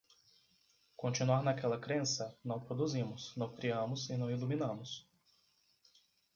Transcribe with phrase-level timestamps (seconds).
[0.97, 5.07] continuar naquela crença, não produzimos, não criamos e não iluminamos